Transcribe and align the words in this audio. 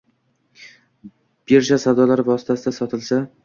birja 1.51 1.81
savdolari 1.87 2.29
vositasida 2.33 2.77
sotilsa 2.83 3.25